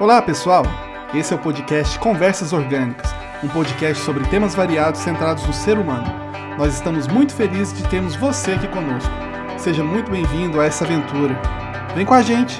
[0.00, 0.62] Olá, pessoal!
[1.14, 3.10] Esse é o podcast Conversas Orgânicas,
[3.44, 6.06] um podcast sobre temas variados centrados no ser humano.
[6.56, 9.10] Nós estamos muito felizes de termos você aqui conosco.
[9.58, 11.34] Seja muito bem-vindo a essa aventura.
[11.94, 12.54] Vem com a gente!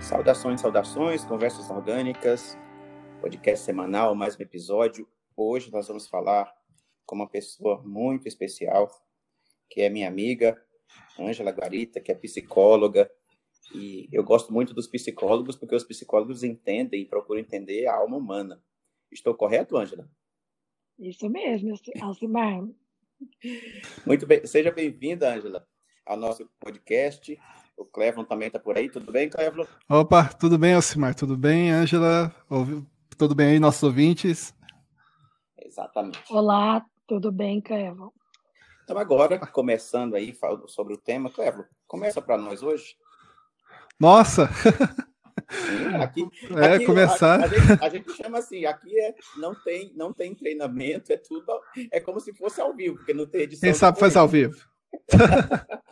[0.00, 2.58] Saudações, saudações, conversas orgânicas,
[3.20, 5.06] podcast semanal, mais um episódio.
[5.36, 6.59] Hoje nós vamos falar
[7.10, 8.88] com uma pessoa muito especial,
[9.68, 10.56] que é minha amiga,
[11.18, 13.10] Ângela Guarita, que é psicóloga.
[13.74, 18.16] E eu gosto muito dos psicólogos, porque os psicólogos entendem e procuram entender a alma
[18.16, 18.62] humana.
[19.10, 20.08] Estou correto, Ângela?
[21.00, 22.62] Isso mesmo, Alcimar.
[24.06, 24.46] Muito bem.
[24.46, 25.66] Seja bem-vinda, Ângela,
[26.06, 27.36] ao nosso podcast.
[27.76, 28.88] O Clevon também está por aí.
[28.88, 29.66] Tudo bem, Clevon?
[29.88, 31.16] Opa, tudo bem, Alcimar?
[31.16, 32.32] Tudo bem, Ângela?
[33.18, 34.54] Tudo bem aí, nossos ouvintes?
[35.70, 36.20] Exatamente.
[36.32, 38.12] Olá, tudo bem, Clevon?
[38.84, 42.94] Então, agora, começando aí, falando sobre o tema, Clevon, começa para nós hoje.
[43.98, 44.48] Nossa!
[45.50, 47.40] Sim, aqui, é, aqui, começar.
[47.40, 51.16] A, a, gente, a, gente, chama assim, aqui é, não, tem, não tem treinamento, é
[51.16, 51.46] tudo,
[51.90, 53.66] é como se fosse ao vivo, porque não tem edição.
[53.66, 54.54] Quem sabe faz ao vivo.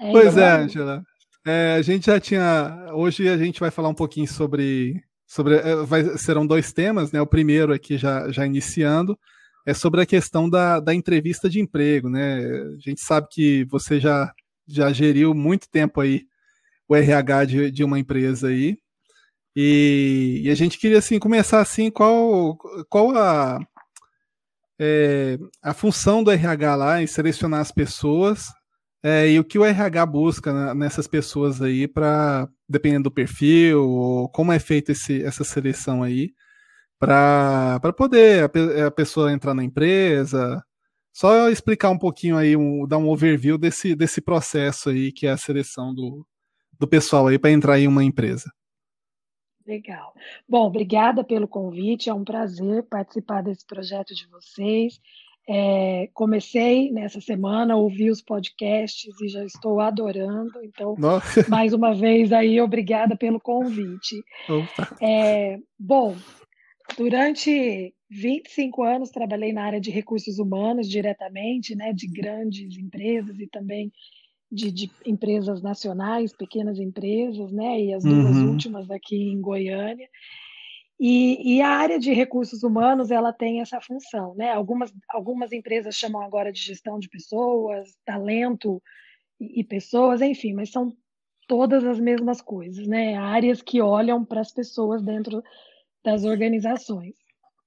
[0.00, 1.04] É pois é, Angela.
[1.46, 2.88] É, a gente já tinha.
[2.92, 5.00] Hoje a gente vai falar um pouquinho sobre.
[5.24, 7.20] sobre é, vai, serão dois temas, né?
[7.20, 9.16] O primeiro aqui já, já iniciando
[9.66, 12.44] é sobre a questão da, da entrevista de emprego, né?
[12.44, 14.32] A gente sabe que você já,
[14.66, 16.22] já geriu muito tempo aí
[16.88, 18.76] o RH de, de uma empresa aí.
[19.54, 22.56] E, e, a gente queria assim começar assim qual
[22.88, 23.58] qual a
[24.80, 28.46] é, a função do RH lá em selecionar as pessoas
[29.02, 34.28] é, e o que o RH busca nessas pessoas aí para, dependendo do perfil, ou
[34.28, 36.30] como é feita essa seleção aí,
[37.02, 40.62] para poder a, a, pessoa entrar na empresa.
[41.12, 45.30] Só explicar um pouquinho aí, um, dar um overview desse, desse processo aí, que é
[45.30, 46.24] a seleção do,
[46.78, 48.50] do pessoal aí para entrar em uma empresa.
[49.66, 50.14] Legal.
[50.48, 55.00] Bom, obrigada pelo convite, é um prazer participar desse projeto de vocês.
[55.48, 60.52] É, comecei nessa semana a ouvir os podcasts e já estou adorando.
[60.62, 61.44] Então, Nossa.
[61.50, 64.22] mais uma vez aí, obrigada pelo convite.
[65.00, 66.16] É, bom,
[66.96, 73.46] durante 25 anos trabalhei na área de recursos humanos diretamente, né, de grandes empresas e
[73.46, 73.92] também
[74.50, 78.50] de, de empresas nacionais, pequenas empresas, né, e as duas uhum.
[78.50, 80.08] últimas aqui em Goiânia.
[81.00, 84.52] E, e, a área de recursos humanos ela tem essa função, né?
[84.52, 88.80] Algumas, algumas empresas chamam agora de gestão de pessoas, talento
[89.40, 90.96] e, e pessoas, enfim, mas são
[91.48, 93.16] todas as mesmas coisas, né?
[93.16, 95.42] Áreas que olham para as pessoas dentro
[96.04, 97.14] das organizações.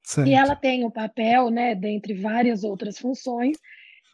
[0.04, 0.28] Certo.
[0.28, 3.58] E ela tem o papel, né, dentre várias outras funções,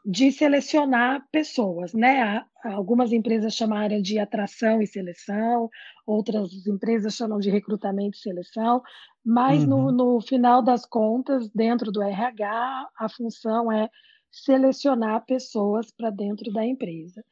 [0.05, 2.43] de selecionar pessoas, né?
[2.63, 5.69] Algumas empresas chamaram de atração e seleção,
[6.07, 8.81] outras empresas chamam de recrutamento e seleção,
[9.23, 9.91] mas uhum.
[9.91, 13.89] no, no final das contas, dentro do RH, a função é
[14.31, 17.23] selecionar pessoas para dentro da empresa.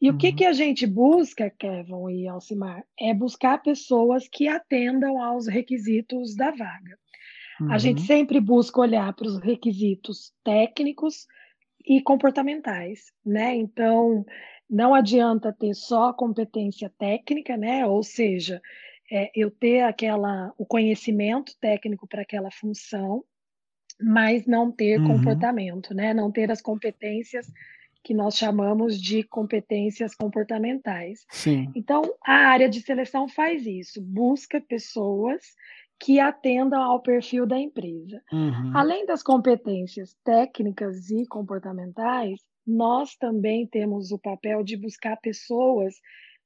[0.00, 0.14] E uhum.
[0.14, 0.36] o que, uhum.
[0.36, 6.50] que a gente busca, Kevin e Alcimar, é buscar pessoas que atendam aos requisitos da
[6.50, 6.98] vaga.
[7.60, 7.72] Uhum.
[7.72, 8.06] A gente uhum.
[8.06, 11.26] sempre busca olhar para os requisitos técnicos
[11.86, 13.54] e comportamentais, né?
[13.54, 14.24] Então,
[14.68, 17.86] não adianta ter só competência técnica, né?
[17.86, 18.60] Ou seja,
[19.10, 23.24] é, eu ter aquela o conhecimento técnico para aquela função,
[24.00, 25.06] mas não ter uhum.
[25.06, 26.12] comportamento, né?
[26.12, 27.46] Não ter as competências
[28.06, 31.26] que nós chamamos de competências comportamentais.
[31.28, 31.72] Sim.
[31.74, 35.42] Então, a área de seleção faz isso, busca pessoas
[35.98, 38.22] que atendam ao perfil da empresa.
[38.32, 38.70] Uhum.
[38.76, 45.96] Além das competências técnicas e comportamentais, nós também temos o papel de buscar pessoas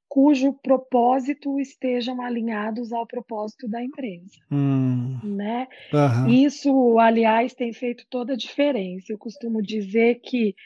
[0.08, 5.20] cujo propósito estejam alinhados ao propósito da empresa, hum.
[5.22, 5.68] né?
[5.92, 6.28] Uhum.
[6.28, 9.12] Isso, aliás, tem feito toda a diferença.
[9.12, 10.56] Eu costumo dizer que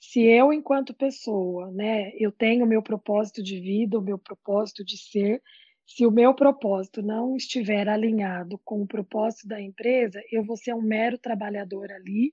[0.00, 4.82] se eu, enquanto pessoa, né, eu tenho o meu propósito de vida, o meu propósito
[4.82, 5.42] de ser,
[5.86, 10.74] se o meu propósito não estiver alinhado com o propósito da empresa, eu vou ser
[10.74, 12.32] um mero trabalhador ali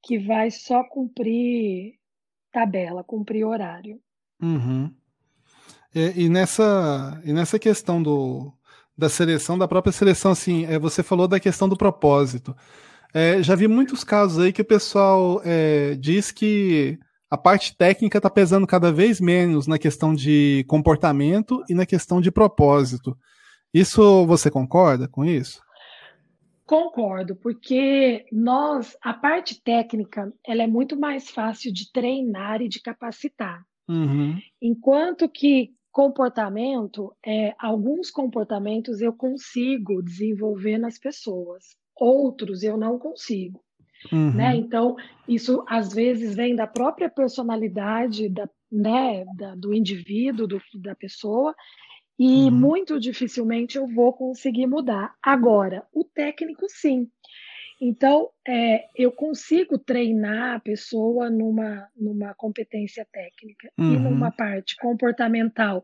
[0.00, 1.94] que vai só cumprir
[2.52, 4.00] tabela, cumprir horário.
[4.40, 4.94] Uhum.
[5.92, 8.52] E, e, nessa, e nessa questão do,
[8.96, 12.54] da seleção, da própria seleção, assim, é, você falou da questão do propósito.
[13.12, 16.98] É, já vi muitos casos aí que o pessoal é, diz que
[17.30, 22.20] a parte técnica está pesando cada vez menos na questão de comportamento e na questão
[22.20, 23.16] de propósito.
[23.72, 25.60] Isso você concorda com isso?
[26.64, 32.80] Concordo, porque nós, a parte técnica, ela é muito mais fácil de treinar e de
[32.80, 33.62] capacitar.
[33.88, 34.38] Uhum.
[34.60, 43.64] Enquanto que comportamento, é, alguns comportamentos eu consigo desenvolver nas pessoas, outros eu não consigo.
[44.12, 44.32] Uhum.
[44.32, 44.56] Né?
[44.56, 44.96] Então,
[45.26, 51.54] isso às vezes vem da própria personalidade da, né, da, do indivíduo, do, da pessoa,
[52.18, 52.50] e uhum.
[52.50, 55.14] muito dificilmente eu vou conseguir mudar.
[55.22, 57.08] Agora, o técnico, sim.
[57.80, 63.94] Então, é, eu consigo treinar a pessoa numa, numa competência técnica uhum.
[63.94, 65.82] e numa parte comportamental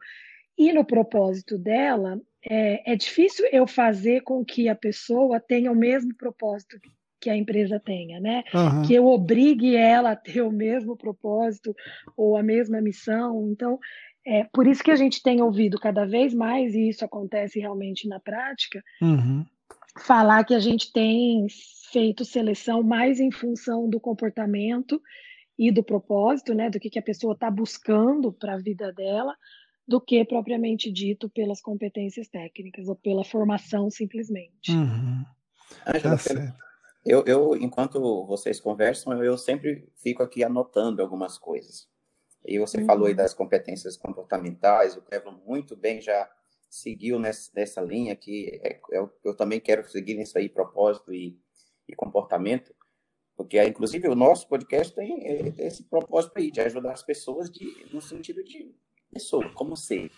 [0.59, 2.21] e no propósito dela.
[2.43, 6.79] É, é difícil eu fazer com que a pessoa tenha o mesmo propósito
[7.25, 8.45] que a empresa tenha, né?
[8.53, 8.83] Uhum.
[8.83, 11.75] Que eu obrigue ela a ter o mesmo propósito
[12.15, 13.49] ou a mesma missão.
[13.51, 13.79] Então,
[14.27, 18.07] é por isso que a gente tem ouvido cada vez mais, e isso acontece realmente
[18.07, 19.43] na prática, uhum.
[20.01, 21.47] falar que a gente tem
[21.91, 25.01] feito seleção mais em função do comportamento
[25.59, 29.35] e do propósito, né, do que, que a pessoa está buscando para a vida dela,
[29.89, 34.73] do que propriamente dito pelas competências técnicas ou pela formação simplesmente.
[34.73, 35.25] Uhum.
[35.85, 36.19] Tá
[37.05, 41.87] eu, eu, enquanto vocês conversam, eu sempre fico aqui anotando algumas coisas.
[42.47, 42.87] E você uhum.
[42.87, 46.31] falou aí das competências comportamentais, o Kevin muito bem já
[46.69, 51.39] seguiu nessa, nessa linha que é, eu, eu, também quero seguir nisso aí, propósito e,
[51.89, 52.75] e comportamento,
[53.37, 58.01] porque inclusive o nosso podcast tem esse propósito aí, de ajudar as pessoas de, no
[58.01, 58.75] sentido de
[59.13, 60.11] pessoa, como ser.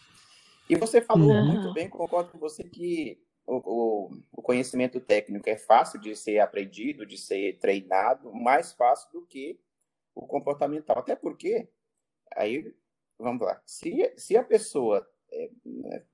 [0.69, 1.47] E você falou uhum.
[1.47, 6.41] muito bem, concordo com você que o, o, o, conhecimento técnico é fácil de ser
[6.41, 9.59] aprendido, de ser treinado, mais fácil do que
[10.15, 10.99] o comportamental.
[10.99, 11.69] Até porque
[12.35, 12.75] Aí,
[13.19, 13.61] vamos lá.
[13.65, 15.51] Se, se a pessoa é,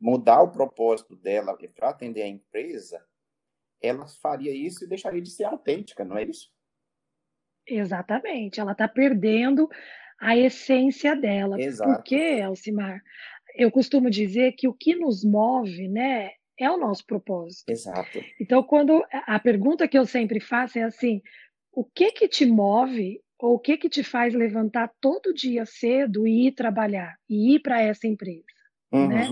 [0.00, 3.04] mudar o propósito dela para atender a empresa,
[3.80, 6.52] ela faria isso e deixaria de ser autêntica, não é isso?
[7.66, 8.60] Exatamente.
[8.60, 9.68] Ela está perdendo
[10.20, 11.60] a essência dela.
[11.60, 11.92] Exato.
[11.92, 13.02] Porque, Alcimar,
[13.56, 16.30] eu costumo dizer que o que nos move, né,
[16.62, 17.70] é o nosso propósito.
[17.70, 18.20] Exato.
[18.40, 21.20] Então, quando a pergunta que eu sempre faço é assim:
[21.72, 26.26] o que que te move ou o que que te faz levantar todo dia cedo
[26.26, 28.44] e ir trabalhar e ir para essa empresa,
[28.92, 29.08] uhum.
[29.08, 29.28] né?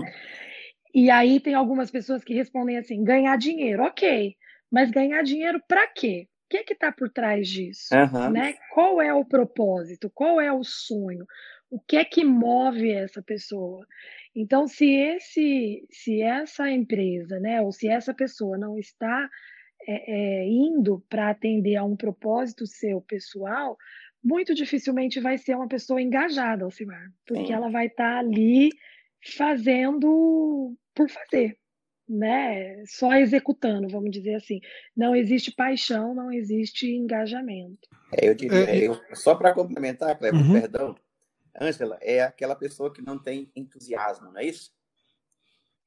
[0.93, 4.35] E aí tem algumas pessoas que respondem assim: ganhar dinheiro, ok,
[4.69, 6.27] mas ganhar dinheiro para quê?
[6.45, 8.31] O que que está por trás disso, uhum.
[8.31, 8.55] né?
[8.73, 10.11] Qual é o propósito?
[10.13, 11.25] Qual é o sonho?
[11.71, 13.87] O que é que move essa pessoa?
[14.35, 19.29] Então, se esse, se essa empresa, né, ou se essa pessoa não está
[19.87, 23.77] é, é, indo para atender a um propósito seu pessoal,
[24.23, 27.53] muito dificilmente vai ser uma pessoa engajada, Alcimar, porque Sim.
[27.53, 28.69] ela vai estar tá ali
[29.35, 31.57] fazendo por fazer,
[32.07, 32.83] né?
[32.85, 34.59] Só executando, vamos dizer assim.
[34.95, 37.87] Não existe paixão, não existe engajamento.
[38.13, 40.53] É, eu diria, é, eu, só para complementar, Cleber, uhum.
[40.53, 40.95] perdão,
[41.59, 44.71] Ângela, é aquela pessoa que não tem entusiasmo, não é isso?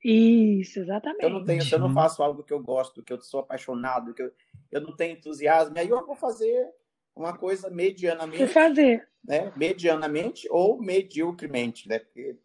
[0.05, 1.25] Isso, exatamente.
[1.25, 4.23] Eu não tenho, eu não faço algo que eu gosto, que eu sou apaixonado, que
[4.23, 4.31] eu,
[4.71, 6.69] eu não tenho entusiasmo, aí eu vou fazer
[7.17, 8.47] uma coisa medianamente.
[8.49, 9.09] Fazer.
[9.25, 11.99] Né, medianamente ou mediocremente, né?
[11.99, 12.37] Porque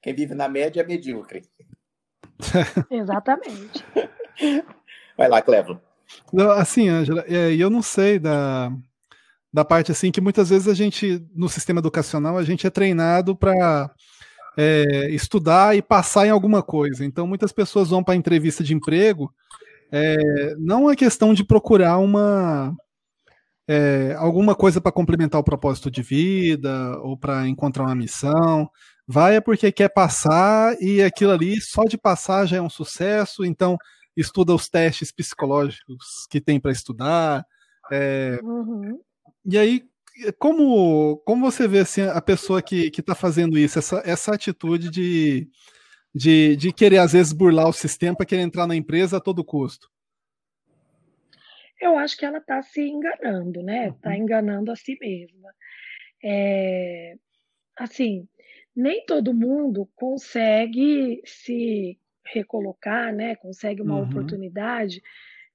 [0.00, 1.42] quem vive na média é medíocre.
[2.88, 3.84] Exatamente.
[5.16, 5.80] Vai lá, Clevo.
[6.56, 8.72] Assim, Ângela, é, eu não sei da,
[9.52, 13.36] da parte assim que muitas vezes a gente, no sistema educacional, a gente é treinado
[13.36, 13.90] para
[14.56, 17.04] é, estudar e passar em alguma coisa.
[17.04, 19.32] Então, muitas pessoas vão para entrevista de emprego,
[19.92, 22.76] é, não é questão de procurar uma
[23.68, 28.68] é, alguma coisa para complementar o propósito de vida ou para encontrar uma missão.
[29.06, 33.44] Vai é porque quer passar e aquilo ali só de passar já é um sucesso.
[33.44, 33.76] Então,
[34.16, 37.44] estuda os testes psicológicos que tem para estudar.
[37.92, 39.00] É, uhum.
[39.44, 39.90] E aí
[40.38, 45.48] como, como você vê assim, a pessoa que está fazendo isso, essa, essa atitude de,
[46.14, 49.44] de, de querer, às vezes, burlar o sistema para querer entrar na empresa a todo
[49.44, 49.90] custo?
[51.80, 53.88] Eu acho que ela está se enganando, né?
[53.88, 54.16] Está uhum.
[54.16, 55.50] enganando a si mesma.
[56.22, 57.14] É,
[57.78, 58.28] assim,
[58.76, 63.34] nem todo mundo consegue se recolocar, né?
[63.36, 64.02] Consegue uma uhum.
[64.02, 65.02] oportunidade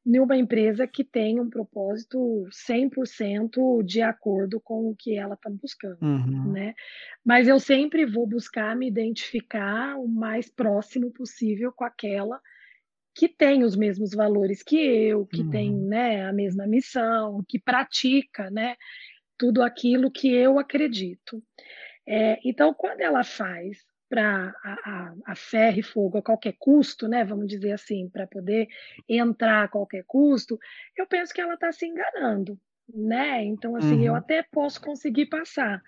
[0.06, 5.98] numa empresa que tem um propósito 100% de acordo com o que ela está buscando,
[6.02, 6.52] uhum.
[6.52, 6.76] né?
[7.26, 12.40] Mas eu sempre vou buscar me identificar o mais próximo possível com aquela
[13.16, 15.50] que tem os mesmos valores que eu, que uhum.
[15.50, 18.76] tem né, a mesma missão, que pratica né,
[19.38, 21.42] tudo aquilo que eu acredito.
[22.06, 27.08] É, então, quando ela faz para a, a, a, ferro e fogo a qualquer custo,
[27.08, 27.24] né?
[27.24, 28.68] Vamos dizer assim, para poder
[29.10, 30.60] entrar a qualquer custo,
[30.96, 32.60] eu penso que ela está se enganando,
[32.94, 33.44] né?
[33.44, 34.06] Então, assim, uhum.
[34.06, 35.82] eu até posso conseguir passar,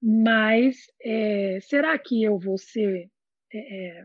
[0.00, 3.10] mas é, será que eu vou ser
[3.52, 4.04] é, é,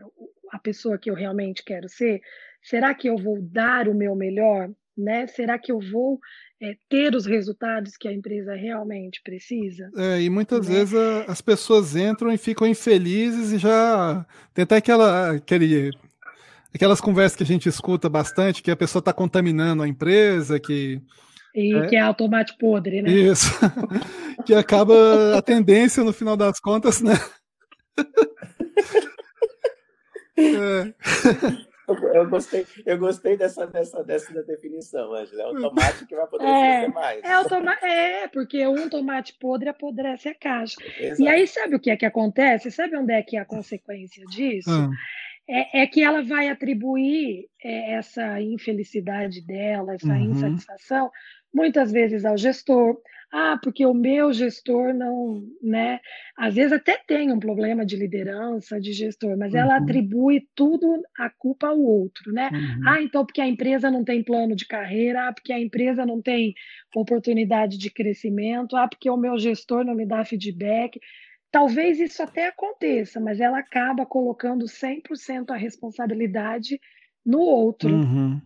[0.50, 2.20] a pessoa que eu realmente quero ser?
[2.62, 4.70] Será que eu vou dar o meu melhor?
[4.96, 5.26] Né?
[5.26, 6.20] Será que eu vou
[6.62, 9.90] é, ter os resultados que a empresa realmente precisa?
[9.96, 10.76] É, e muitas né?
[10.76, 15.90] vezes a, as pessoas entram e ficam infelizes e já tem até aquela, aquele,
[16.74, 21.00] aquelas conversas que a gente escuta bastante, que a pessoa está contaminando a empresa, que
[21.54, 21.86] e é.
[21.86, 23.10] que é tomate podre, né?
[23.10, 23.48] Isso.
[24.44, 27.14] que acaba a tendência, no final das contas, né?
[30.36, 30.92] é.
[31.86, 35.42] Eu, gostei, eu gostei dessa, dessa, dessa definição, Angela.
[35.42, 37.22] É o tomate que vai poder é, mais.
[37.22, 40.76] É, o toma é, porque um tomate podre apodrece a caixa.
[40.98, 41.22] Exato.
[41.22, 42.70] E aí, sabe o que é que acontece?
[42.70, 44.70] Sabe onde é que é a consequência disso?
[44.70, 44.90] Hum.
[45.46, 50.30] É, é, que ela vai atribuir é, essa infelicidade dela, essa uhum.
[50.30, 51.10] insatisfação,
[51.52, 52.96] muitas vezes ao gestor.
[53.36, 55.98] Ah, porque o meu gestor não, né?
[56.38, 59.58] Às vezes até tem um problema de liderança, de gestor, mas uhum.
[59.58, 62.48] ela atribui tudo a culpa ao outro, né?
[62.52, 62.88] Uhum.
[62.88, 66.22] Ah, então porque a empresa não tem plano de carreira, ah, porque a empresa não
[66.22, 66.54] tem
[66.94, 71.00] oportunidade de crescimento, ah, porque o meu gestor não me dá feedback.
[71.50, 76.80] Talvez isso até aconteça, mas ela acaba colocando 100% a responsabilidade
[77.26, 78.40] no outro, uhum.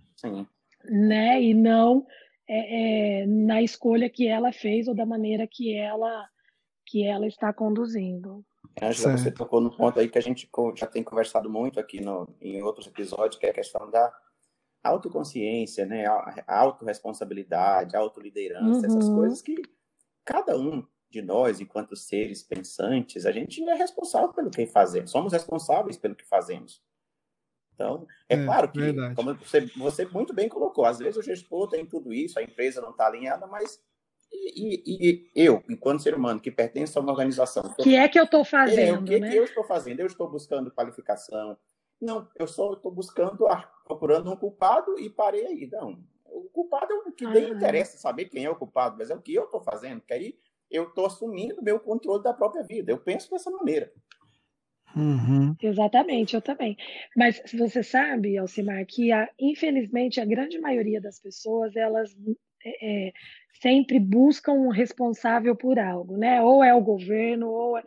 [0.89, 1.43] né?
[1.43, 2.07] E não
[2.49, 6.29] é, é, na escolha que ela fez ou da maneira que ela
[6.87, 8.43] que ela está conduzindo.
[8.81, 12.27] Angela, você tocou no ponto aí que a gente já tem conversado muito aqui no,
[12.41, 14.11] em outros episódios, que é a questão da
[14.83, 16.07] autoconsciência, né?
[16.07, 18.97] A autorresponsabilidade, a autoliderança, uhum.
[18.97, 19.61] essas coisas que
[20.25, 25.33] cada um de nós, enquanto seres pensantes, a gente é responsável pelo que fazemos, somos
[25.33, 26.83] responsáveis pelo que fazemos.
[27.79, 29.15] Então, é, é claro que, verdade.
[29.15, 32.81] como você, você, muito bem colocou, às vezes o gestor tem tudo isso, a empresa
[32.81, 33.81] não está alinhada, mas
[34.33, 37.63] e, e, e, eu, enquanto ser humano que pertence a uma organização.
[37.79, 38.81] O que é que eu estou fazendo?
[38.81, 39.31] É, o que, né?
[39.31, 40.01] que eu estou fazendo?
[40.01, 41.57] Eu estou buscando qualificação.
[42.01, 43.47] Não, eu só estou buscando,
[43.85, 45.69] procurando um culpado e parei aí.
[45.71, 49.15] Não, o culpado é o que nem interessa saber quem é o culpado, mas é
[49.15, 50.37] o que eu estou fazendo, que aí
[50.69, 52.91] eu estou assumindo meu controle da própria vida.
[52.91, 53.93] Eu penso dessa maneira.
[54.97, 55.55] Uhum.
[55.63, 56.77] Exatamente, eu também.
[57.17, 62.15] Mas você sabe, Alcimar, que a, infelizmente a grande maioria das pessoas, elas
[62.65, 63.13] é, é,
[63.61, 66.41] sempre buscam um responsável por algo, né?
[66.41, 67.83] Ou é o governo, ou é...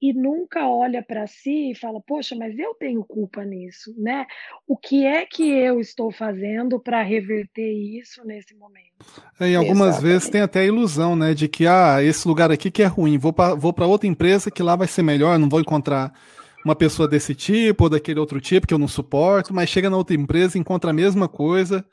[0.00, 4.26] e nunca olha para si e fala, poxa, mas eu tenho culpa nisso, né?
[4.66, 8.86] O que é que eu estou fazendo para reverter isso nesse momento?
[9.40, 10.12] É, e algumas Exatamente.
[10.12, 13.18] vezes tem até a ilusão, né, de que ah, esse lugar aqui que é ruim,
[13.18, 16.12] vou para vou outra empresa que lá vai ser melhor, não vou encontrar
[16.64, 19.96] uma pessoa desse tipo ou daquele outro tipo que eu não suporto, mas chega na
[19.96, 21.84] outra empresa, encontra a mesma coisa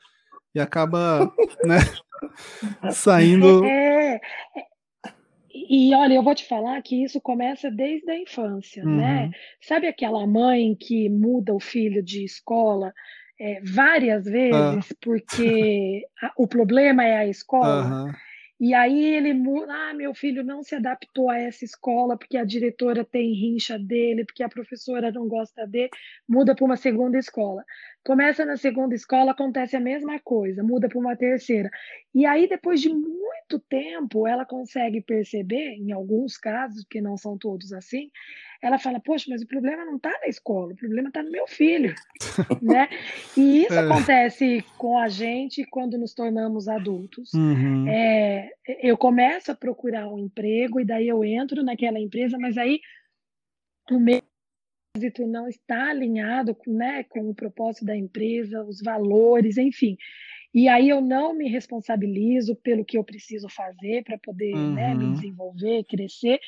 [0.54, 1.32] e acaba,
[1.64, 1.78] né,
[2.92, 3.64] saindo.
[3.64, 4.20] É, é,
[5.54, 8.90] e olha, eu vou te falar que isso começa desde a infância, né?
[8.90, 8.96] uhum.
[8.96, 9.30] né?
[9.60, 12.92] Sabe aquela mãe que muda o filho de escola
[13.40, 14.54] é, várias vezes
[14.90, 14.94] ah.
[15.00, 18.06] porque a, o problema é a escola?
[18.06, 18.12] Uhum.
[18.60, 22.44] E aí ele muda, ah, meu filho não se adaptou a essa escola porque a
[22.44, 25.90] diretora tem rincha dele, porque a professora não gosta dele,
[26.28, 27.64] muda para uma segunda escola.
[28.04, 31.70] Começa na segunda escola, acontece a mesma coisa, muda para uma terceira.
[32.14, 37.38] E aí, depois de muito tempo, ela consegue perceber, em alguns casos, que não são
[37.38, 38.10] todos assim,
[38.60, 41.46] ela fala, poxa, mas o problema não está na escola, o problema está no meu
[41.46, 41.94] filho,
[42.62, 42.88] né?
[43.36, 43.78] E isso é.
[43.78, 47.32] acontece com a gente quando nos tornamos adultos.
[47.32, 47.88] Uhum.
[47.88, 48.50] É,
[48.82, 52.80] eu começo a procurar um emprego e daí eu entro naquela empresa, mas aí
[53.90, 54.22] o meu
[54.96, 59.96] êxito não está alinhado com, né, com o propósito da empresa, os valores, enfim.
[60.54, 64.74] E aí eu não me responsabilizo pelo que eu preciso fazer para poder uhum.
[64.74, 65.12] né, me uhum.
[65.14, 66.38] desenvolver, crescer.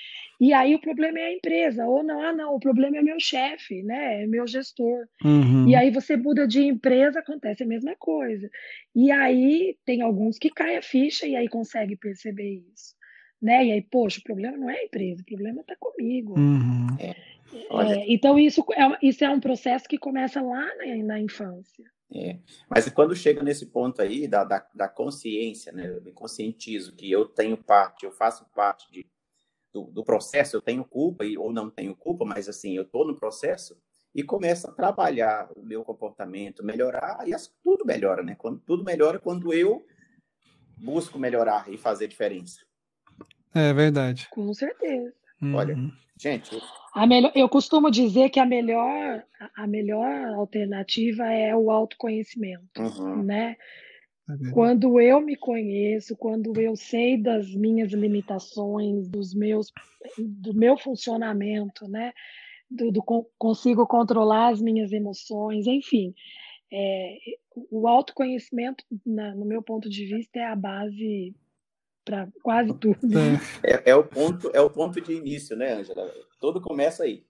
[0.40, 1.84] E aí o problema é a empresa.
[1.86, 4.22] Ou não, ah, não, o problema é meu chefe, né?
[4.22, 5.08] É meu gestor.
[5.24, 5.66] Uhum.
[5.68, 8.48] E aí você muda de empresa, acontece a mesma coisa.
[8.94, 12.94] E aí tem alguns que caem a ficha e aí consegue perceber isso.
[13.42, 13.66] Né?
[13.66, 16.38] E aí, poxa, o problema não é a empresa, o problema está comigo.
[16.38, 16.86] Uhum.
[17.00, 21.84] É, é, então isso é, isso é um processo que começa lá na, na infância.
[22.12, 22.38] É.
[22.70, 25.88] Mas quando chega nesse ponto aí da, da, da, consciência, né?
[25.88, 29.06] Eu me conscientizo que eu tenho parte, eu faço parte de,
[29.72, 33.06] do, do processo, eu tenho culpa e, ou não tenho culpa, mas assim, eu estou
[33.06, 33.76] no processo
[34.14, 38.36] e começo a trabalhar o meu comportamento, melhorar, e as, tudo melhora, né?
[38.36, 39.84] Quando, tudo melhora quando eu
[40.78, 42.60] busco melhorar e fazer diferença.
[43.54, 44.28] É verdade.
[44.30, 45.12] Com certeza.
[45.42, 45.90] Uhum.
[46.18, 46.60] Gente.
[46.94, 49.22] A melhor, eu costumo dizer que a melhor,
[49.54, 53.22] a melhor alternativa é o autoconhecimento, uhum.
[53.22, 53.56] né?
[54.28, 59.72] É quando eu me conheço, quando eu sei das minhas limitações, dos meus,
[60.18, 62.12] do meu funcionamento, né?
[62.68, 63.02] Do, do
[63.38, 66.12] consigo controlar as minhas emoções, enfim,
[66.72, 67.16] é,
[67.70, 71.34] o autoconhecimento, na, no meu ponto de vista, é a base
[72.06, 73.18] para quase tudo.
[73.62, 76.10] É, é, o ponto, é o ponto de início, né, Angela?
[76.40, 77.26] Tudo começa aí.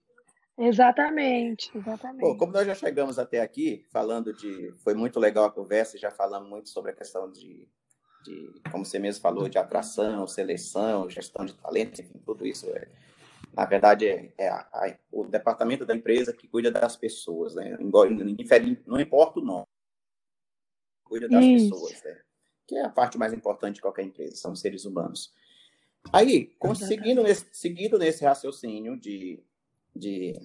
[0.57, 2.21] Exatamente, exatamente.
[2.21, 4.71] Bom, como nós já chegamos até aqui, falando de.
[4.77, 7.67] Foi muito legal a conversa, já falamos muito sobre a questão de,
[8.23, 12.69] de como você mesmo falou, de atração, seleção, gestão de talento, enfim, tudo isso.
[12.69, 12.87] É,
[13.53, 17.77] na verdade, é, é a, a, o departamento da empresa que cuida das pessoas, né?
[17.79, 19.65] Não importa o nome,
[21.03, 21.69] cuida das isso.
[21.69, 22.21] pessoas, né?
[22.67, 25.33] Que é a parte mais importante de qualquer empresa, são os seres humanos.
[26.11, 29.43] Aí, seguindo nesse, seguindo nesse raciocínio de
[29.97, 30.39] de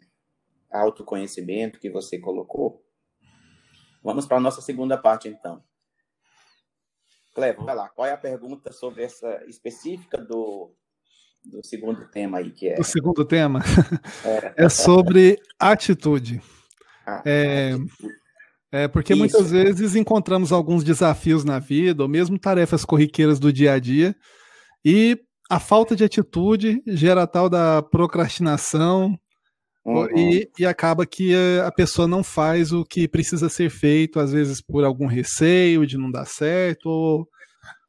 [0.71, 2.83] autoconhecimento que você colocou.
[4.03, 5.63] Vamos para a nossa segunda parte, então.
[7.35, 7.89] Clevo, vai lá.
[7.91, 10.75] Qual é a pergunta sobre essa específica do,
[11.45, 12.51] do segundo tema aí?
[12.51, 12.81] Que é...
[12.81, 13.61] O segundo tema
[14.25, 16.43] é, é sobre atitude.
[17.07, 18.22] Ah, é, atitude.
[18.73, 19.21] É porque Isso.
[19.21, 24.17] muitas vezes encontramos alguns desafios na vida, ou mesmo tarefas corriqueiras do dia a dia,
[24.83, 25.19] e
[25.51, 29.19] a falta de atitude gera tal da procrastinação,
[29.85, 30.07] Uhum.
[30.17, 31.35] E, e, acaba que
[31.67, 35.99] a pessoa não faz o que precisa ser feito, às vezes por algum receio de
[35.99, 37.29] não dar certo, ou,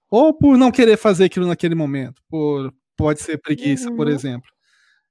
[0.09, 3.95] ou por não querer fazer aquilo naquele momento, por, pode ser preguiça, uhum.
[3.95, 4.49] por exemplo.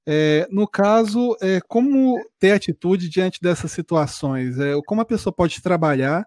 [0.07, 4.59] É, no caso, é, como ter atitude diante dessas situações?
[4.59, 6.27] É, como a pessoa pode trabalhar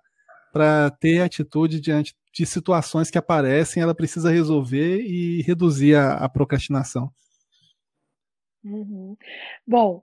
[0.53, 6.29] para ter atitude diante de situações que aparecem, ela precisa resolver e reduzir a, a
[6.29, 7.11] procrastinação?
[8.63, 9.15] Uhum.
[9.67, 10.01] Bom,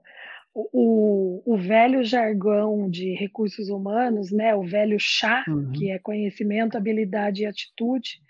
[0.53, 5.71] o, o velho jargão de recursos humanos, né, o velho chá, uhum.
[5.71, 8.21] que é conhecimento, habilidade e atitude,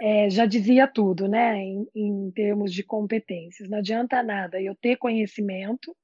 [0.00, 3.68] é, já dizia tudo, né, em, em, termos de competências.
[3.68, 5.94] Não adianta nada eu ter conhecimento,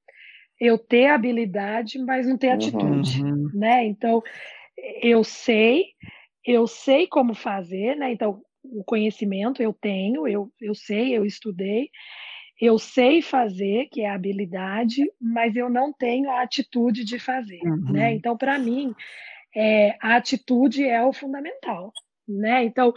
[0.60, 3.50] eu ter habilidade, mas não ter atitude, uhum.
[3.54, 3.84] né?
[3.86, 4.22] Então,
[5.02, 5.86] eu sei,
[6.44, 8.12] eu sei como fazer, né?
[8.12, 11.90] Então, o conhecimento eu tenho, eu, eu sei, eu estudei,
[12.60, 17.60] eu sei fazer, que é a habilidade, mas eu não tenho a atitude de fazer,
[17.62, 17.92] uhum.
[17.92, 18.14] né?
[18.14, 18.94] Então, para mim,
[19.54, 21.92] é, a atitude é o fundamental,
[22.26, 22.64] né?
[22.64, 22.94] Então,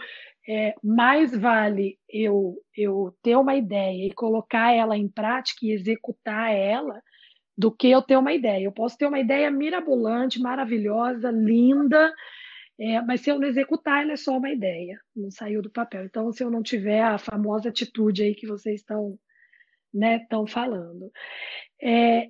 [0.50, 6.52] é, mais vale eu, eu ter uma ideia e colocar ela em prática e executar
[6.52, 7.00] ela
[7.56, 8.64] do que eu ter uma ideia.
[8.64, 12.12] Eu posso ter uma ideia mirabolante, maravilhosa, linda,
[12.80, 16.04] é, mas se eu não executar, ela é só uma ideia, não saiu do papel.
[16.04, 19.16] Então, se eu não tiver a famosa atitude aí que vocês estão
[19.94, 21.12] né, falando.
[21.80, 22.28] É,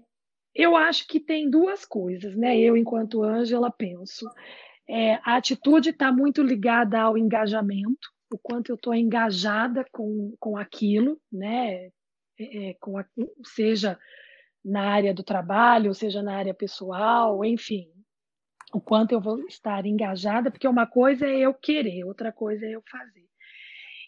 [0.55, 2.59] eu acho que tem duas coisas, né?
[2.59, 4.29] Eu, enquanto Ângela, penso.
[4.93, 10.57] É, a atitude está muito ligada ao engajamento, o quanto eu estou engajada com, com
[10.57, 11.91] aquilo, né?
[12.37, 13.05] É, é, com a,
[13.45, 13.97] seja
[14.65, 17.89] na área do trabalho, seja na área pessoal, enfim,
[18.73, 22.71] o quanto eu vou estar engajada, porque uma coisa é eu querer, outra coisa é
[22.71, 23.29] eu fazer.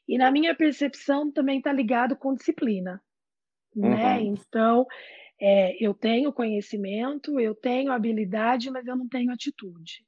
[0.09, 3.01] E na minha percepção também está ligado com disciplina,
[3.75, 4.19] né?
[4.19, 4.35] Uhum.
[4.35, 4.87] Então,
[5.41, 10.05] é, eu tenho conhecimento, eu tenho habilidade, mas eu não tenho atitude.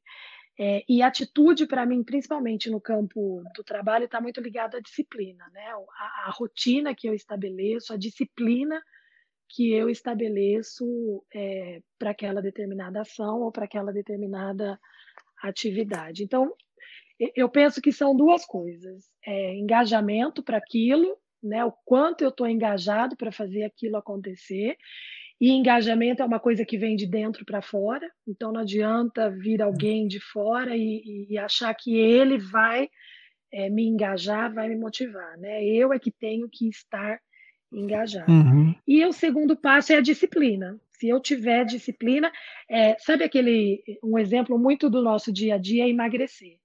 [0.59, 5.45] É, e atitude, para mim, principalmente no campo do trabalho, está muito ligado à disciplina,
[5.53, 5.73] né?
[5.99, 8.81] A, a, rotina que eu estabeleço, a disciplina
[9.49, 14.79] que eu estabeleço é, para aquela determinada ação ou para aquela determinada
[15.43, 16.23] atividade.
[16.23, 16.55] Então,
[17.35, 21.63] eu penso que são duas coisas: é, engajamento para aquilo né?
[21.65, 24.77] O quanto eu estou engajado para fazer aquilo acontecer.
[25.41, 29.61] E engajamento é uma coisa que vem de dentro para fora, então não adianta vir
[29.61, 32.89] alguém de fora e, e achar que ele vai
[33.53, 35.65] é, me engajar, vai me motivar, né?
[35.65, 37.21] Eu é que tenho que estar
[37.73, 38.31] engajado.
[38.31, 38.75] Uhum.
[38.87, 40.79] E o segundo passo é a disciplina.
[40.99, 42.33] Se eu tiver disciplina,
[42.71, 46.57] é, sabe aquele um exemplo muito do nosso dia a dia é emagrecer.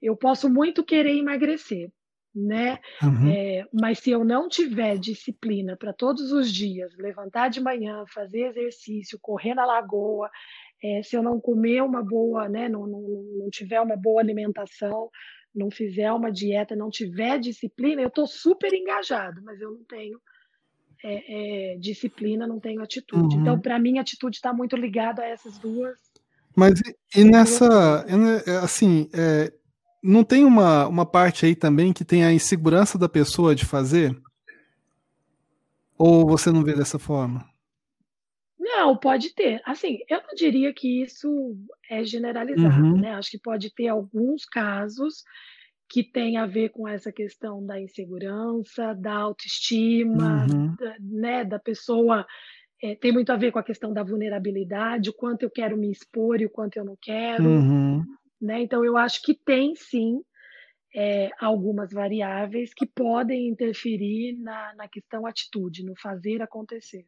[0.00, 1.90] Eu posso muito querer emagrecer,
[2.34, 2.78] né?
[3.02, 3.28] Uhum.
[3.28, 8.48] É, mas se eu não tiver disciplina para todos os dias, levantar de manhã, fazer
[8.48, 10.28] exercício, correr na lagoa,
[10.82, 15.08] é, se eu não comer uma boa, né, não, não, não tiver uma boa alimentação,
[15.54, 20.20] não fizer uma dieta, não tiver disciplina, eu estou super engajado, mas eu não tenho
[21.04, 23.36] é, é disciplina, não tenho atitude.
[23.36, 23.42] Uhum.
[23.42, 25.96] Então, para mim, a atitude está muito ligada a essas duas.
[26.56, 28.04] Mas e, e nessa,
[28.62, 29.52] assim, é,
[30.04, 34.14] não tem uma, uma parte aí também que tem a insegurança da pessoa de fazer?
[35.96, 37.44] Ou você não vê dessa forma?
[38.58, 39.60] Não, pode ter.
[39.64, 41.56] Assim, eu não diria que isso
[41.90, 43.00] é generalizado, Uhum.
[43.00, 43.14] né?
[43.14, 45.22] Acho que pode ter alguns casos
[45.88, 50.74] que têm a ver com essa questão da insegurança, da autoestima, Uhum.
[50.78, 52.26] da, né, da pessoa.
[52.82, 55.90] é, tem muito a ver com a questão da vulnerabilidade, o quanto eu quero me
[55.90, 58.04] expor e o quanto eu não quero, Uhum.
[58.44, 58.62] Né?
[58.62, 60.22] Então, eu acho que tem sim
[60.94, 67.04] é, algumas variáveis que podem interferir na, na questão atitude, no fazer acontecer.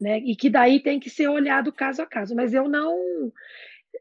[0.00, 0.18] Né?
[0.18, 2.34] E que daí tem que ser olhado caso a caso.
[2.34, 3.32] Mas eu não.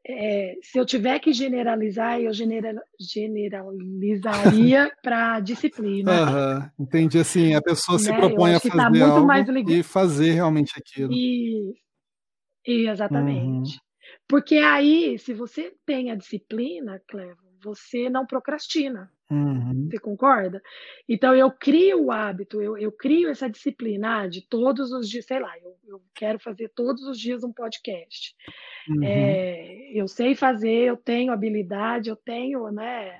[0.05, 6.11] é, se eu tiver que generalizar, eu genera- generalizaria para disciplina.
[6.11, 8.15] Aham, Entendi assim, a pessoa se Né?
[8.17, 9.71] Eu propõe a tá fazer muito algo ligado.
[9.71, 11.11] e fazer realmente aquilo.
[11.11, 11.73] E,
[12.65, 13.63] e Uhum.
[14.29, 19.11] Porque aí, se você tem a disciplina, Clevo, você não procrastina.
[19.29, 19.87] Uhum.
[19.89, 20.61] Você concorda?
[21.07, 25.25] Então, eu crio o hábito, eu, eu crio essa disciplina ah, de todos os dias,
[25.25, 28.35] sei lá, eu, eu quero fazer todos os dias um podcast.
[28.87, 29.03] Uhum.
[29.03, 33.19] É, eu sei fazer, eu tenho habilidade, eu tenho né,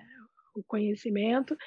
[0.56, 1.58] o conhecimento,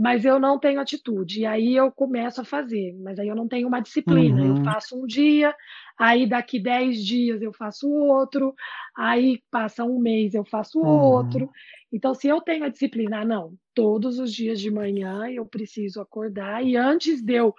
[0.00, 1.40] mas eu não tenho atitude.
[1.42, 4.44] E aí eu começo a fazer, mas aí eu não tenho uma disciplina.
[4.46, 4.64] Eu Uhum.
[4.64, 5.54] faço um dia,
[5.98, 8.54] aí daqui 10 dias eu faço outro,
[8.96, 11.46] aí passa um mês eu faço Uhum.
[11.46, 11.50] outro.
[11.92, 16.00] Então, se eu tenho a disciplina, ah, não, todos os dias de manhã eu preciso
[16.00, 17.54] acordar e antes de eu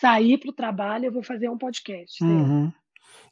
[0.00, 2.24] sair para o trabalho eu vou fazer um podcast.
[2.26, 2.30] lá.
[2.30, 2.72] Uhum.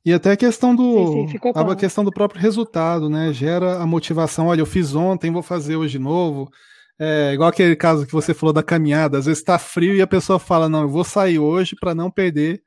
[0.04, 3.32] E até a questão Sim, do sim, ficou a questão do próprio resultado, né?
[3.32, 4.48] Gera a motivação.
[4.48, 6.50] Olha, eu fiz ontem, vou fazer hoje de novo.
[6.98, 9.18] É, igual aquele caso que você falou da caminhada.
[9.18, 12.10] Às vezes está frio e a pessoa fala, não, eu vou sair hoje para não
[12.10, 12.62] perder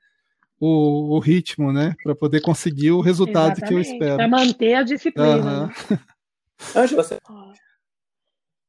[0.60, 1.96] o, o ritmo, né?
[2.04, 4.18] Para poder conseguir o resultado que eu Exatamente, espero.
[4.18, 5.68] para manter a disciplina.
[5.68, 5.74] Né?
[6.76, 7.62] Ângela, você Ó, acha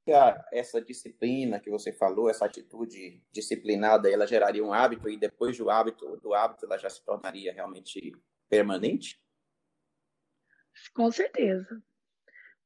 [0.05, 5.57] que essa disciplina que você falou, essa atitude disciplinada, ela geraria um hábito e depois
[5.59, 8.12] do hábito, do hábito ela já se tornaria realmente
[8.48, 9.20] permanente?
[10.94, 11.83] Com certeza.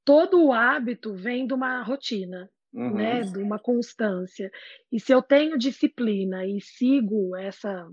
[0.04, 2.94] Todo o hábito vem de uma rotina, Uhum.
[2.94, 3.22] né?
[3.22, 4.50] De uma constância.
[4.92, 7.88] E se eu tenho disciplina e sigo essa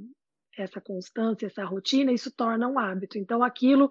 [0.55, 3.17] essa constância, essa rotina, isso torna um hábito.
[3.17, 3.89] Então, aquilo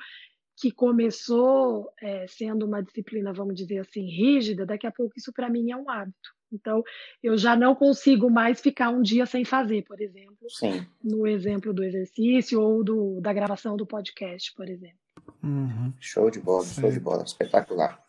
[0.57, 5.51] que começou é, sendo uma disciplina, vamos dizer assim, rígida, daqui a pouco isso para
[5.51, 6.31] mim é um hábito.
[6.53, 6.83] Então,
[7.23, 10.87] eu já não consigo mais ficar um dia sem fazer, por exemplo, Sim.
[11.03, 14.99] no exemplo do exercício ou do, da gravação do podcast, por exemplo.
[15.43, 15.93] Uhum.
[15.99, 18.02] Show de bola, show de bola, espetacular.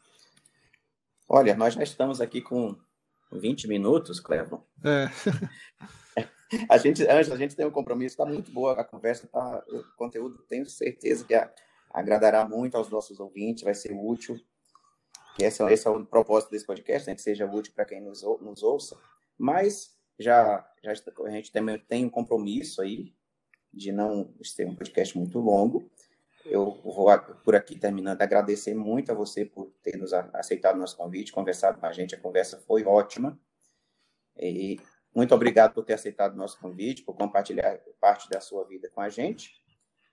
[1.36, 2.78] Olha, nós já estamos aqui com
[3.32, 4.64] 20 minutos, Clevon.
[4.86, 5.08] É.
[6.70, 9.84] A gente, Ângela, a gente tem um compromisso, está muito boa a conversa, tá, o
[9.98, 11.34] conteúdo tenho certeza que
[11.90, 14.40] agradará muito aos nossos ouvintes, vai ser útil.
[15.40, 18.22] Esse, é- esse é o propósito desse podcast, né, que seja útil para quem nos,
[18.40, 18.96] nos ouça.
[19.36, 23.12] Mas já, já a gente também tem um compromisso aí
[23.74, 25.90] de não ter um podcast muito longo.
[26.46, 27.08] Eu vou
[27.44, 31.86] por aqui terminando agradecer muito a você por ter nos aceitado nosso convite, conversado com
[31.86, 32.16] a gente.
[32.16, 33.40] A conversa foi ótima.
[34.38, 34.80] E
[35.16, 39.10] muito obrigado por ter aceitado nosso convite, por compartilhar parte da sua vida com a
[39.10, 39.52] gente.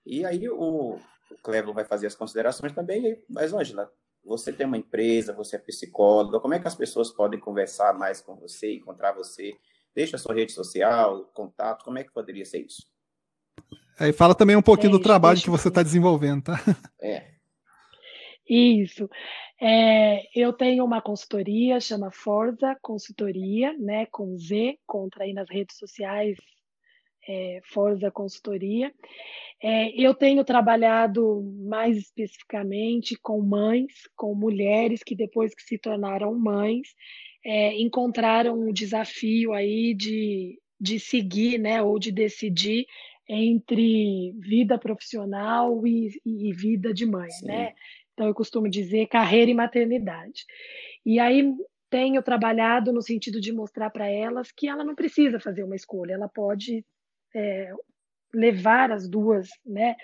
[0.05, 3.23] E aí o, o Clevo vai fazer as considerações também.
[3.29, 3.91] Mas, Ângela,
[4.23, 8.21] você tem uma empresa, você é psicóloga, como é que as pessoas podem conversar mais
[8.21, 9.57] com você, encontrar você?
[9.93, 12.89] Deixa a sua rede social, contato, como é que poderia ser isso?
[14.01, 16.59] Aí fala também um pouquinho do Deixa- trabalho que você está desenvolvendo, tá?
[17.01, 17.23] É,
[18.49, 19.07] Isso.
[19.61, 25.77] É, eu tenho uma consultoria, chama Forza Consultoria, né, com Z, contra aí nas redes
[25.77, 26.35] sociais,
[27.29, 28.91] é, Forza Consultoria.
[29.63, 36.33] É, eu tenho trabalhado mais especificamente com mães, com mulheres que depois que se tornaram
[36.33, 36.87] mães,
[37.45, 42.87] é, encontraram o desafio aí de, de seguir, né, ou de decidir
[43.33, 47.47] entre vida profissional e, e vida de mãe, Sim.
[47.47, 47.73] né?
[48.13, 50.45] Então, eu costumo dizer carreira e maternidade.
[51.05, 51.55] E aí
[51.89, 56.13] tenho trabalhado no sentido de mostrar para elas que ela não precisa fazer uma escolha,
[56.13, 56.85] ela pode
[57.33, 57.71] é,
[58.33, 59.95] levar as duas, né?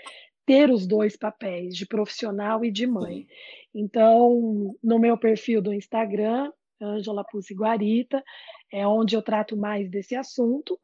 [0.46, 3.24] Ter os dois papéis, de profissional e de mãe.
[3.24, 3.28] sim.
[3.76, 6.50] Então, no meu perfil do Instagram,
[6.82, 8.24] Ângela Pussi Guarita,
[8.72, 10.80] é onde eu trato mais desse assunto.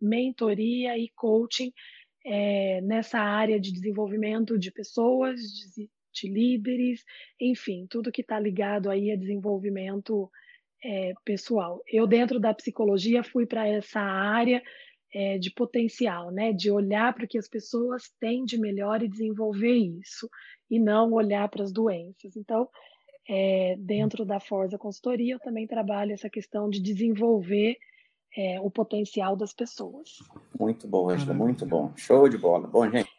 [0.00, 1.70] mentoria e coaching
[2.24, 5.38] é, nessa área de desenvolvimento de pessoas,
[5.76, 7.04] de, de líderes,
[7.38, 10.30] enfim, tudo que está ligado aí a desenvolvimento
[10.82, 11.82] é, pessoal.
[11.86, 14.62] Eu, dentro da psicologia, fui para essa área
[15.12, 16.52] é, de potencial, né?
[16.52, 20.28] De olhar para o que as pessoas têm de melhor e desenvolver isso,
[20.70, 22.36] e não olhar para as doenças.
[22.36, 22.68] Então,
[23.28, 27.76] é, dentro da Forza Consultoria, eu também trabalho essa questão de desenvolver
[28.36, 30.18] é, o potencial das pessoas.
[30.58, 31.92] Muito bom, Angela, muito bom.
[31.96, 32.66] Show de bola.
[32.66, 33.10] Bom, gente.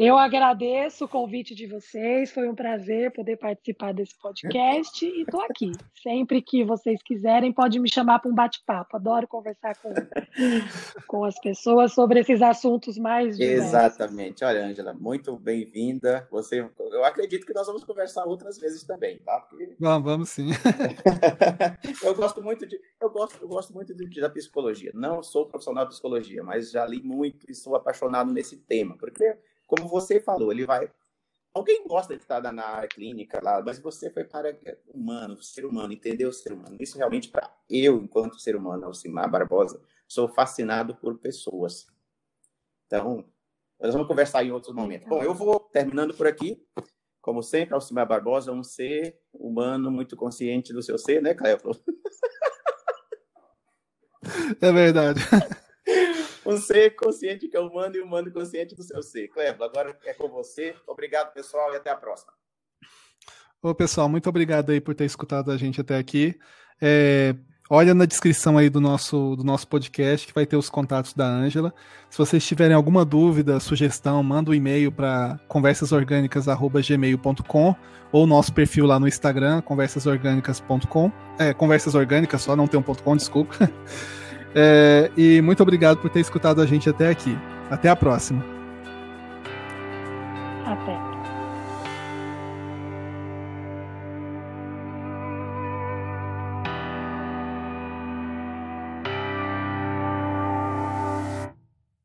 [0.00, 5.42] Eu agradeço o convite de vocês, foi um prazer poder participar desse podcast e estou
[5.42, 5.72] aqui.
[6.02, 8.96] Sempre que vocês quiserem, pode me chamar para um bate-papo.
[8.96, 9.92] Adoro conversar com,
[11.06, 13.66] com as pessoas sobre esses assuntos mais diversos.
[13.66, 14.42] Exatamente.
[14.42, 16.26] Olha, Ângela, muito bem-vinda.
[16.30, 19.38] Você, eu acredito que nós vamos conversar outras vezes também, tá?
[19.40, 19.74] Porque...
[19.78, 20.48] Vamos, vamos sim.
[22.02, 24.92] eu gosto muito de, eu gosto, eu gosto muito de, da psicologia.
[24.94, 29.36] Não sou profissional de psicologia, mas já li muito e sou apaixonado nesse tema, porque
[29.70, 30.90] como você falou, ele vai.
[31.54, 34.56] Alguém gosta de estar na área clínica lá, mas você foi para
[34.86, 36.76] o humano, ser humano, entender o ser humano.
[36.78, 41.86] Isso realmente, para eu, enquanto ser humano, Alcimar Barbosa, sou fascinado por pessoas.
[42.86, 43.24] Então,
[43.80, 45.08] nós vamos conversar em outros momentos.
[45.08, 46.64] Bom, eu vou terminando por aqui.
[47.20, 51.82] Como sempre, Alcimar Barbosa, um ser humano muito consciente do seu ser, né, Cleopatra?
[54.60, 55.20] É verdade.
[56.50, 59.28] um ser consciente que é humano e humano consciente do seu ser.
[59.28, 60.74] Clevo, agora é com você.
[60.86, 62.32] Obrigado, pessoal, e até a próxima.
[63.62, 66.38] Ô, pessoal, muito obrigado aí por ter escutado a gente até aqui.
[66.80, 67.34] É,
[67.68, 71.26] olha na descrição aí do nosso, do nosso podcast que vai ter os contatos da
[71.26, 71.74] Ângela.
[72.08, 77.76] Se vocês tiverem alguma dúvida, sugestão, manda um e-mail para conversasorgânicas.gmail.com
[78.10, 81.12] ou nosso perfil lá no Instagram, conversasorgânicas.com.
[81.38, 83.54] É, conversas orgânicas só, não tem um ponto .com, desculpa.
[84.54, 87.36] É, e muito obrigado por ter escutado a gente até aqui.
[87.70, 88.44] Até a próxima.
[90.66, 91.09] Até.